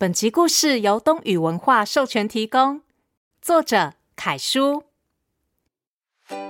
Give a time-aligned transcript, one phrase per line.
[0.00, 2.82] 本集故事由东宇文化授权提供，
[3.42, 4.84] 作者凯叔。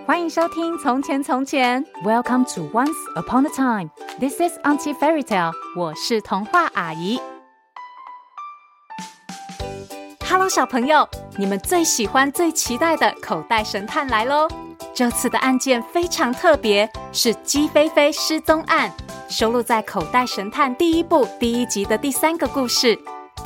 [0.07, 3.91] 欢迎收听《从前从前》，Welcome to Once Upon a Time。
[4.21, 5.55] This is Auntie Fairy Tale。
[5.75, 7.19] 我是童话阿姨。
[10.29, 11.09] Hello，小朋友，
[11.39, 14.47] 你们最喜欢、最期待的口袋神探来喽！
[14.93, 18.95] 这次的案件非常特别，是鸡飞飞失踪案，
[19.31, 22.99] 收录在《口袋神探》第一部第一集的第三个故事。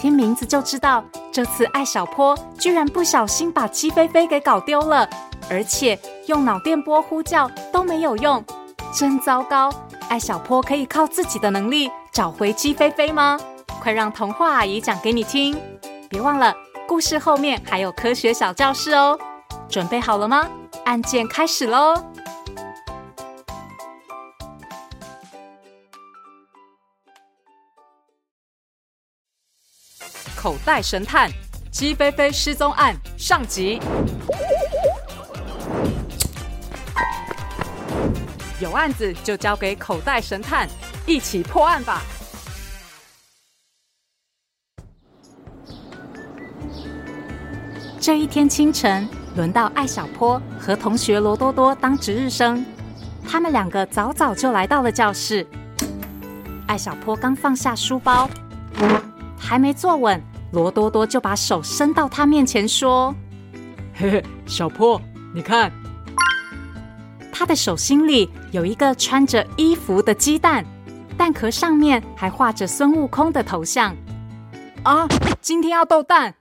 [0.03, 5.09] 听名字就知道，这次艾小坡居然不小心把鸡飞飞给搞丢了，
[5.49, 8.45] 而且用脑电波呼叫都没有用，
[8.93, 9.73] 真糟糕！
[10.09, 13.39] 艾小坡可以靠自己的能力找回鸡飞飞吗？
[13.81, 15.57] 快让童话阿姨讲给你听！
[16.11, 16.53] 别忘了，
[16.89, 19.17] 故事后面还有科学小教室哦。
[19.69, 20.49] 准备好了吗？
[20.85, 21.95] 案件开始喽！
[30.43, 31.31] 口袋神探，
[31.71, 33.79] 鸡飞飞失踪案上集。
[38.59, 40.69] 有案子就交给口袋神探，
[41.07, 42.03] 一起破案吧。
[48.01, 52.67] 这一天清晨，轮到艾小坡和同学罗多多当值日生。
[53.25, 55.47] 他们两个早早就来到了教室。
[56.67, 58.29] 艾小坡刚放下书包，
[59.39, 60.21] 还没坐稳。
[60.53, 63.15] 罗多多就把手伸到他面前，说
[63.97, 65.01] ：“嘿嘿，小坡，
[65.35, 65.73] 你看，
[67.33, 70.65] 他的手心里有一个穿着衣服的鸡蛋，
[71.17, 73.97] 蛋壳上面还画着孙悟空的头像。
[74.83, 75.09] 啊，
[75.41, 76.35] 今天要斗蛋！”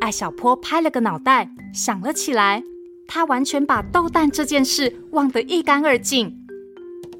[0.00, 2.62] 艾小坡拍了个脑袋，想了起来。
[3.06, 6.34] 他完全把斗蛋这件事忘得一干二净。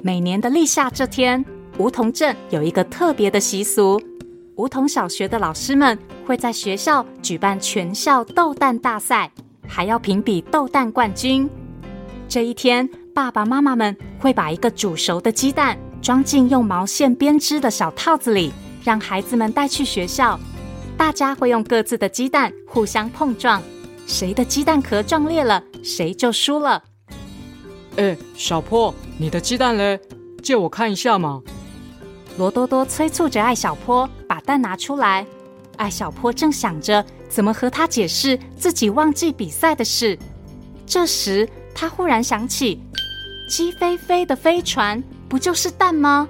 [0.02, 1.44] 每年的立夏这天，
[1.78, 4.00] 梧桐镇有一个特别的习俗。
[4.56, 9.30] 梧桐小学的老师们会在学校举办全校斗蛋大赛，
[9.66, 11.48] 还要评比斗蛋冠军。
[12.28, 18.52] 这一天，爸爸妈妈们会把一个煮熟的鸡蛋装进用毛线编织的小套子里，
[18.84, 20.38] 让孩子们带去学校。
[20.96, 23.60] 大家会用各自的鸡蛋互相碰撞，
[24.06, 26.80] 谁的鸡蛋壳撞裂了，谁就输了。
[27.96, 30.00] 哎，小坡，你的鸡蛋嘞？
[30.40, 31.42] 借我看一下嘛。
[32.36, 35.26] 罗多多催促着艾小坡把蛋拿出来。
[35.76, 40.16] 艾小坡正想着怎么和他解释自己忘记比赛的事，
[40.86, 42.80] 这时他忽然想起，
[43.48, 46.28] 鸡飞飞的飞船不就是蛋吗？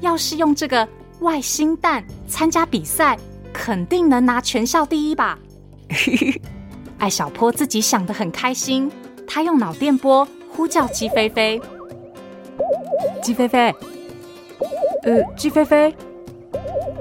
[0.00, 0.88] 要是用这个
[1.20, 3.16] 外星蛋参加比赛，
[3.52, 5.38] 肯定能拿全校第一吧？
[6.98, 8.90] 艾小坡自己想得很开心，
[9.26, 11.60] 他用脑电波呼叫鸡飞飞，
[13.22, 13.72] 鸡飞飞。
[15.02, 15.94] 呃，鸡飞飞，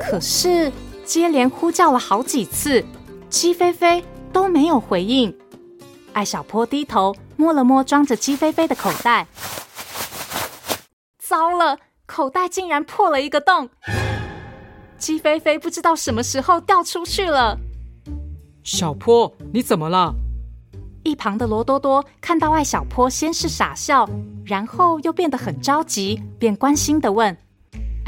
[0.09, 0.71] 可是
[1.05, 2.83] 接连呼叫了好几次，
[3.29, 4.03] 鸡飞飞
[4.33, 5.31] 都没有回应。
[6.13, 9.27] 艾小坡低头摸了摸装着鸡飞飞的口袋，
[11.19, 11.77] 糟了，
[12.07, 13.69] 口袋竟然破了一个洞，
[14.97, 17.55] 鸡飞飞不知道什么时候掉出去了。
[18.63, 20.15] 小坡，你怎么了？
[21.03, 24.09] 一旁的罗多多看到艾小坡先是傻笑，
[24.43, 27.37] 然后又变得很着急，便关心的问。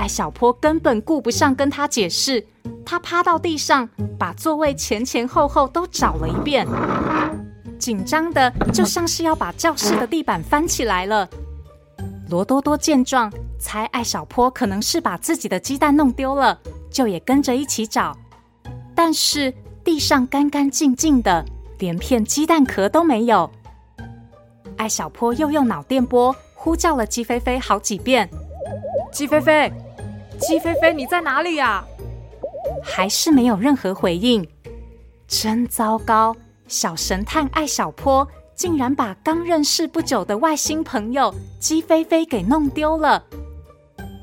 [0.02, 2.44] 艾小坡根本顾不上跟他解释，
[2.84, 6.68] 他趴到地上，把座位前前后后都找了一遍，
[7.78, 11.30] 紧张的就像是要把教室的地板翻起来了。
[12.32, 16.60] 罗多多见状，猜艾小坡可能是把自己的鸡蛋弄丢了，
[16.90, 18.18] 就也跟着一起找，
[18.96, 19.54] 但是
[19.84, 21.46] 地上干干净净的，
[21.78, 23.48] 连片鸡蛋壳都没有。
[24.78, 28.28] 艾小坡又用脑电波呼叫了鸡飞飞好几遍，
[29.14, 29.72] 鸡飞飞。
[30.42, 31.84] 鸡飞飞，你在哪里呀？
[32.84, 34.48] 还是没有任何回应，
[35.28, 36.36] 真糟糕！
[36.68, 43.24] 小神探艾小坡竟然把刚认识不久的外星朋友鸡飞飞给弄丢了。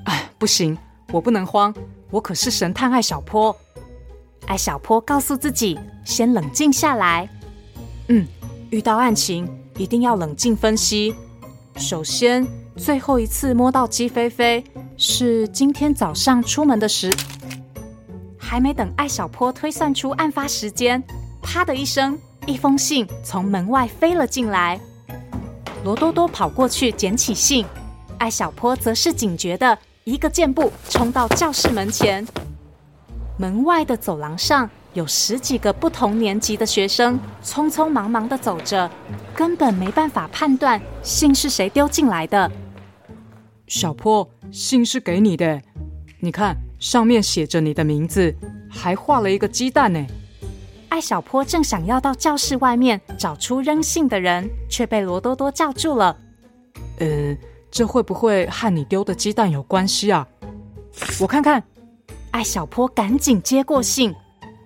[0.05, 0.77] 哎，不行，
[1.13, 1.75] 我不能慌，
[2.11, 3.55] 我可是神探艾小坡。
[4.47, 7.29] 艾小坡告诉自己，先冷静下来。
[8.09, 8.27] 嗯，
[8.71, 11.15] 遇到案情一定要冷静分析。
[11.77, 14.65] 首先，最后一次摸到鸡飞飞。
[15.01, 17.15] 是今天早上出门的时，
[18.37, 21.01] 还没等艾小坡推算出案发时间，
[21.41, 24.81] 啪的一声，一封信从门外飞了进来。
[25.85, 27.65] 罗多多跑过去捡起信，
[28.19, 32.27] 艾小坡则是警觉的一个箭步冲到教室门前。
[33.37, 38.91] 门外的走廊上有十几个不同年级的学生匆匆忙忙的走着，
[39.33, 42.51] 根本没办法判断信是谁丢进来的。
[43.69, 45.61] 小坡，信是给你的，
[46.21, 48.35] 你看上面写着你的名字，
[48.69, 50.05] 还画了一个鸡蛋呢。
[50.89, 56.17] 艾小坡正想要到教室外面找出扔信的人，却被罗多多叫住了。
[56.99, 57.37] 呃，
[57.71, 60.27] 这会不会和你丢的鸡蛋有关系啊？
[61.21, 61.63] 我看看。
[62.31, 64.15] 艾小坡赶紧接过信，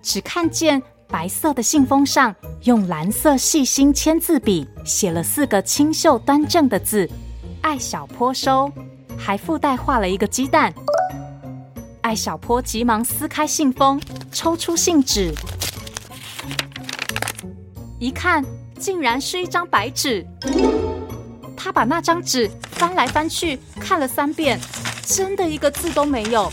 [0.00, 2.34] 只看见白色的信封上
[2.64, 7.08] 用蓝色细心签字笔写了四个清秀端正的字
[7.62, 8.70] ：“艾小坡收”，
[9.18, 10.72] 还附带画了一个鸡蛋。
[12.00, 14.00] 艾小坡急忙撕开信封，
[14.32, 15.32] 抽出信纸。
[17.98, 18.44] 一看，
[18.78, 20.26] 竟然是一张白纸。
[21.56, 24.58] 他把那张纸翻来翻去看了三遍，
[25.06, 26.50] 真的一个字都没有。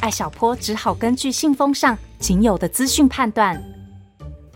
[0.00, 3.60] 艾小坡只好根据信封上仅有的资讯判断，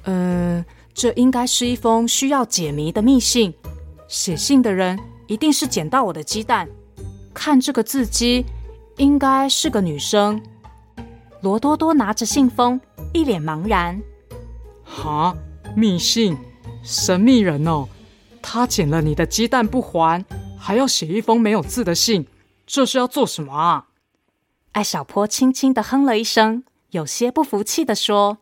[0.04, 0.64] 嗯，
[0.94, 3.52] 这应该是一封需要解谜的密信。
[4.06, 6.68] 写信的人一定是捡到我的鸡蛋。
[7.42, 8.44] 看这个字迹，
[8.98, 10.42] 应该是个女生。
[11.40, 12.78] 罗多多拿着信封，
[13.14, 13.98] 一脸茫然。
[14.84, 15.34] 哈？
[15.74, 16.36] 密信，
[16.82, 17.88] 神秘人哦，
[18.42, 20.22] 他捡了你的鸡蛋不还，
[20.58, 22.26] 还要写一封没有字的信，
[22.66, 23.86] 这是要做什么啊？
[24.72, 28.36] 艾小坡轻轻的哼了一声，有些不服气的说：“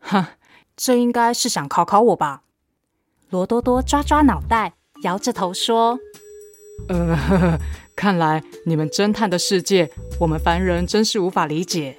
[0.00, 0.26] 哼，
[0.76, 2.42] 这应该是想考考我吧？”
[3.30, 5.98] 罗多多抓抓脑袋，摇着头说
[6.86, 7.60] ：“呃呵呵，
[7.96, 9.90] 看来你们侦探的世界，
[10.20, 11.98] 我们凡人真是无法理解。”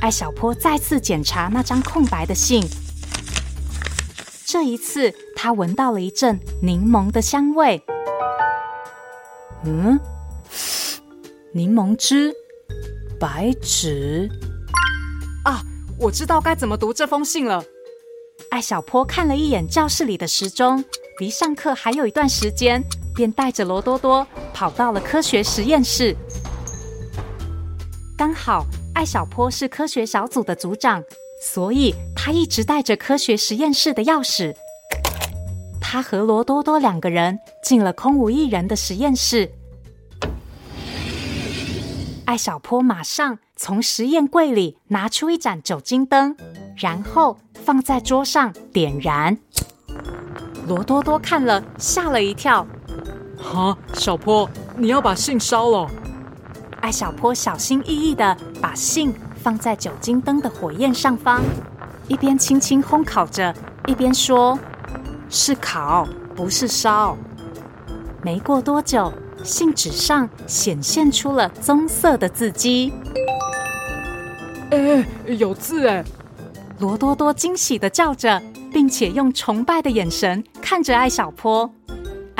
[0.00, 2.64] 艾小坡再次检查那张空白的信。
[4.46, 7.82] 这一次，他闻到了一阵柠檬的香味。
[9.64, 10.00] 嗯，
[11.52, 12.34] 柠檬汁，
[13.20, 14.28] 白纸。
[15.44, 15.62] 啊，
[16.00, 17.62] 我知道该怎么读这封信了。
[18.50, 20.82] 艾小坡看了一眼教室里的时钟，
[21.20, 22.82] 离上课还有一段时间，
[23.20, 26.16] 便带着罗多多跑到了科学实验室。
[28.16, 28.64] 刚好，
[28.94, 31.04] 艾小坡是科学小组的组长。
[31.42, 34.54] 所以他一直带着科学实验室的钥匙。
[35.80, 39.50] 他和罗多多两个人进了空无一人的实验室。
[42.26, 46.36] 艾小坡马上从实验柜里拿出一盏酒精灯，
[46.76, 49.38] 然后放在桌上点燃。
[50.66, 52.66] 罗多多看了吓了一跳
[53.42, 55.90] ：“哈，小坡，你要把信烧了？”
[56.80, 59.14] 艾小坡小心翼翼的把信。
[59.42, 61.40] 放在酒精灯的火焰上方，
[62.08, 63.54] 一边轻轻烘烤着，
[63.86, 64.58] 一边说
[65.30, 66.06] ：“是烤，
[66.36, 67.16] 不是烧。”
[68.20, 69.10] 没过多久，
[69.42, 72.92] 信纸上显现出了棕色的字迹。
[74.72, 76.04] 哎，有字哎！
[76.78, 81.70] 罗多多惊喜的叫着，并且用崇拜的眼神看着艾小坡。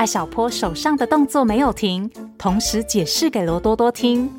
[0.00, 4.30] 艾小坡手上的动作没有停，同时解释给罗多多听。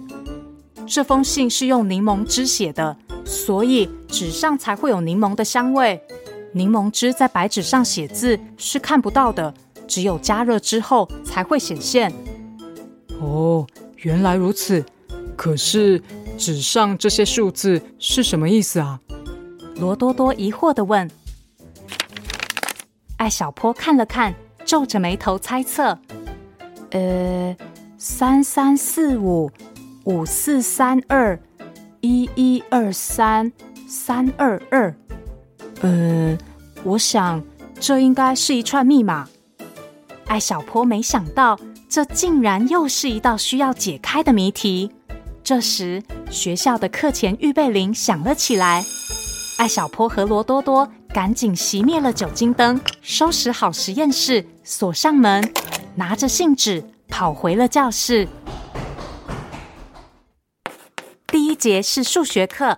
[0.87, 6.01] 这封信是用柠檬汁写的，所以纸上才会有柠檬的香味。
[6.51, 9.53] 柠檬汁在白纸上写字是看不到的，
[9.87, 12.11] 只有加热之后才会显现。
[13.19, 13.67] 哦，
[13.97, 14.83] 原来如此。
[15.37, 16.01] 可是
[16.39, 18.99] 纸上这些数字是什么意思啊？
[19.75, 21.07] 罗多多疑惑的问。
[23.17, 24.33] 艾小坡看了看，
[24.65, 25.97] 皱着眉头猜测
[26.91, 27.55] ：“呃，
[27.97, 29.51] 三三四五。”
[30.05, 31.39] 五四三二
[31.99, 33.51] 一一二三
[33.87, 34.91] 三二二，
[35.81, 36.35] 呃，
[36.83, 37.39] 我想
[37.79, 39.29] 这应该是一串密码。
[40.25, 44.89] 艾小坡没想到，这竟然又是一道需要解开的谜题。
[45.43, 46.01] 这时，
[46.31, 48.83] 学校的课前预备铃响了起来。
[49.59, 55.43] 艾小坡和罗多多赶紧熄灭了酒精灯，收拾好实验室，锁上门，
[55.95, 58.27] 拿着信纸跑回了教室。
[61.27, 62.77] 第一节是数学课，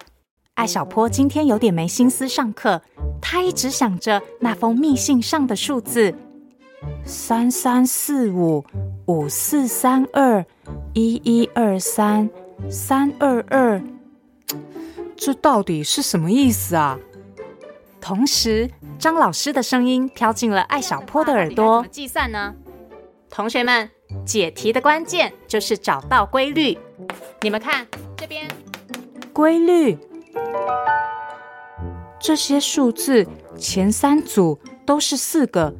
[0.56, 2.82] 艾小坡今天有点没心思上课，
[3.22, 6.16] 他一直想着那封密信上的数字：
[7.06, 8.66] 三三四五
[9.06, 10.44] 五四三二
[10.94, 12.28] 一一二三
[12.68, 13.80] 三二二，
[15.16, 16.98] 这到底是什么意思啊？
[18.04, 18.70] 同时，
[19.00, 22.54] 张老师的声音飘进了艾小坡的耳朵：怎么计算呢？
[23.30, 23.90] 同学们，
[24.26, 26.78] 解题的关键就是找到规律。
[27.40, 27.88] 你们看。
[28.18, 28.46] 这边
[29.32, 29.98] 规律，
[32.20, 33.26] 这些数字
[33.58, 35.74] 前三组都是四个，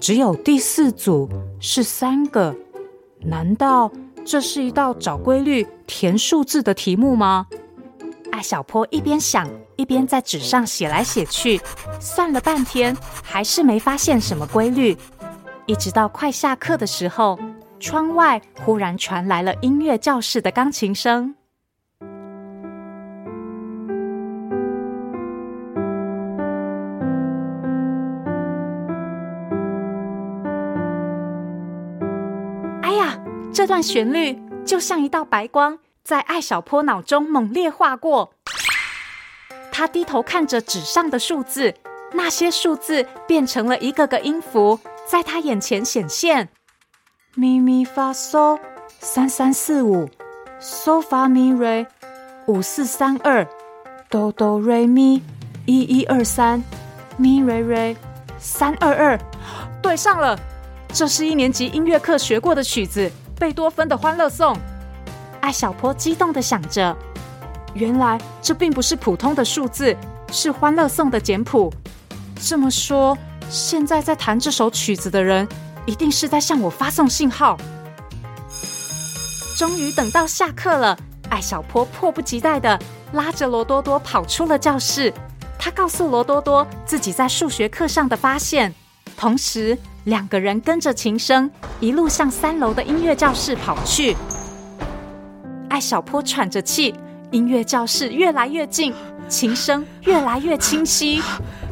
[0.00, 1.28] 只有第四组
[1.60, 2.56] 是三个。
[3.20, 3.92] 难道
[4.24, 7.46] 这是一道找规律填数字的题目吗？
[8.40, 11.60] 小坡一边想，一边在纸上写来写去，
[12.00, 14.96] 算了半天，还是没发现什么规律。
[15.66, 17.38] 一直到快下课的时候，
[17.78, 21.34] 窗外忽然传来了音乐教室的钢琴声。
[32.82, 33.20] 哎呀，
[33.52, 35.78] 这段旋律就像一道白光。
[36.08, 38.32] 在艾小坡脑中猛烈划过。
[39.70, 41.74] 他低头看着纸上的数字，
[42.14, 46.48] 那些数字变成了一个个音符，在他眼前显现。
[47.34, 48.58] 咪咪发嗦，
[48.98, 50.08] 三三四五，
[50.58, 51.86] 嗦发咪瑞，
[52.46, 53.46] 五四三二，
[54.08, 55.22] 哆哆瑞咪，
[55.66, 56.64] 一一二三，
[57.18, 57.94] 咪瑞瑞，
[58.38, 59.20] 三二二，
[59.82, 60.40] 对上了。
[60.90, 64.54] 这是一年级音乐课学过的曲子，贝多芬的《欢乐颂》。
[65.48, 66.94] 艾小坡激动地想着，
[67.72, 69.96] 原来这并不是普通的数字，
[70.30, 71.72] 是《欢乐颂》的简谱。
[72.38, 73.16] 这么说，
[73.48, 75.48] 现在在弹这首曲子的人，
[75.86, 77.56] 一定是在向我发送信号。
[79.56, 80.94] 终于等到下课了，
[81.30, 82.78] 艾小坡迫不及待地
[83.12, 85.10] 拉着罗多多跑出了教室。
[85.58, 88.74] 他告诉罗多多自己在数学课上的发现，
[89.16, 89.78] 同时。
[90.04, 91.50] 两个人跟着琴声
[91.80, 94.16] 一路向三楼的音乐教室跑去。
[95.68, 96.94] 艾小坡喘着气，
[97.30, 98.92] 音乐教室越来越近，
[99.28, 101.20] 琴声越来越清晰，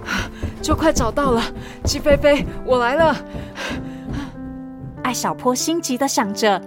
[0.62, 1.42] 就快找到了。
[1.84, 3.16] 鸡飞飞，我来了。
[5.02, 6.60] 艾小坡心急的想着，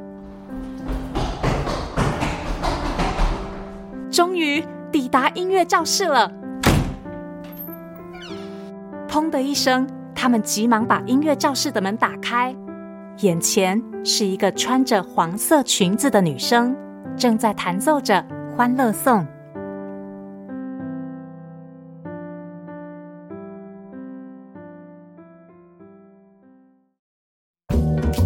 [4.11, 6.31] 终于抵达音乐教室了。
[9.07, 9.87] 砰的一声。
[10.21, 12.53] 他们急忙把音乐教室的门打开，
[13.19, 16.75] 眼前是一个穿着黄色裙子的女生，
[17.17, 18.15] 正在弹奏着
[18.55, 19.19] 《欢乐颂》。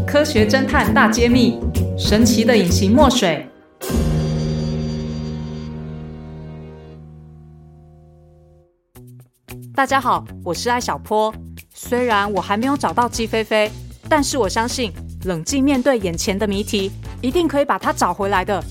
[0.06, 1.60] 科学侦探大揭秘：
[1.98, 3.48] 神奇的隐形墨水。
[9.76, 11.34] 大家好，我是艾小坡。
[11.74, 13.72] 虽然我还没有找到鸡飞飞，
[14.08, 14.94] 但是我相信
[15.26, 16.92] 冷静面对眼前的谜题，
[17.24, 18.62] 一定可以把它找回来的。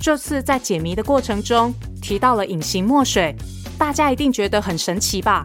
[0.00, 3.36] 这次在解谜的过程中提到了隐形墨水，
[3.78, 5.44] 大家一定觉得很神奇吧？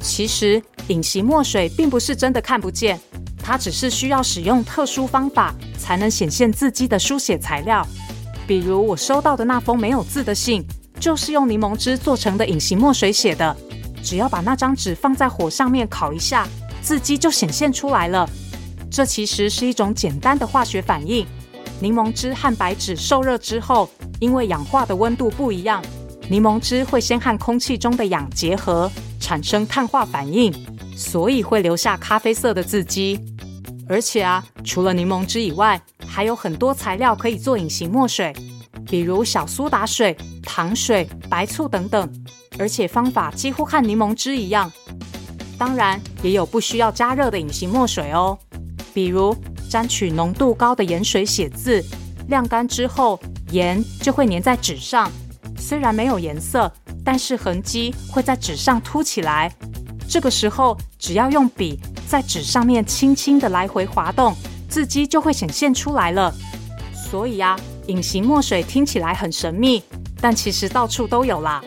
[0.00, 2.98] 其实隐形墨水并不是真的看不见，
[3.42, 7.86] 它只是需要使用特殊方法才能显现字迹的书写材料。
[8.46, 10.64] 比如我收到的那封没有字的信，
[10.98, 13.54] 就是用柠檬汁做成的隐形墨水写的。
[14.02, 16.48] 只要把那张纸放在火上面烤一下，
[16.80, 18.26] 字迹就显现出来了。
[18.90, 21.26] 这其实是一种简单的化学反应。
[21.84, 25.84] 柠檬汁和白纸受热之后，因为氧化的温度不一样，
[26.30, 30.50] 柠檬汁会先和空气中的氧结合，产生碳化反应，
[30.96, 33.20] 所以会留下咖啡色的字迹。
[33.86, 38.32] 而且啊，除了柠檬汁以外，还有很多材料可以做隐形墨水，
[38.86, 42.10] 比如小苏打水、糖水、白醋等等。
[42.58, 44.72] 而且方法几乎和柠檬汁一样，
[45.58, 48.38] 当然也有不需要加热的隐形墨水哦。
[48.94, 49.36] 比如
[49.74, 51.84] 沾取浓度高的盐水写字，
[52.28, 53.18] 晾干之后
[53.50, 55.10] 盐就会粘在纸上，
[55.58, 56.72] 虽然没有颜色，
[57.04, 59.52] 但是痕迹会在纸上凸起来。
[60.08, 61.76] 这个时候只要用笔
[62.06, 64.32] 在纸上面轻轻的来回滑动，
[64.68, 66.32] 字迹就会显现出来了。
[66.94, 69.82] 所以啊，隐形墨水听起来很神秘，
[70.20, 71.60] 但其实到处都有啦。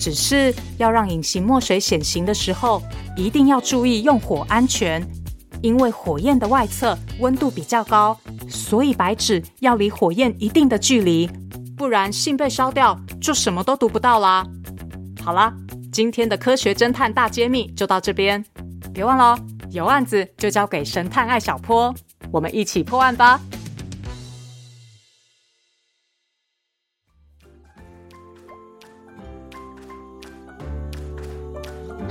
[0.00, 2.82] 只是要让隐形墨水显形的时候，
[3.14, 5.06] 一定要注意用火安全，
[5.62, 11.30] 因为火焰的外侧温度比较高，所以白纸要离火焰一定的距离，
[11.76, 14.44] 不然信被烧掉就什么都读不到啦。
[15.24, 15.54] 好啦，
[15.92, 18.44] 今天的科学侦探大揭秘就到这边，
[18.92, 19.38] 别忘了，
[19.70, 21.94] 有案子就交给神探艾小坡，
[22.32, 23.40] 我们一起破案吧。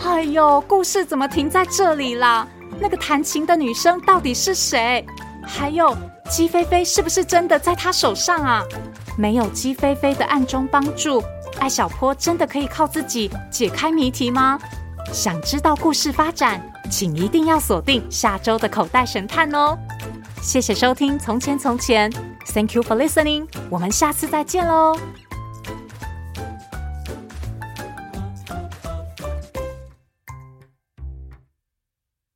[0.03, 2.48] 哎呦，故事怎么停在这里啦？
[2.82, 5.06] 那个弹琴的女生到底是谁？
[5.44, 5.96] 还有
[6.30, 8.64] 鸡飞飞是不是真的在她手上啊？
[9.18, 11.24] 没有鸡飞飞的暗中帮助，
[11.60, 14.60] 艾小坡真的可以靠自己解开谜题吗？
[15.14, 19.78] 想知道故事发展，请一定要锁定下周的口袋神探哦！
[20.42, 22.10] 谢谢收听《从前从前》
[22.54, 24.98] ，Thank you for listening，我们下次再见喽。